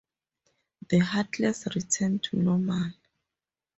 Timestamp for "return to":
1.75-2.35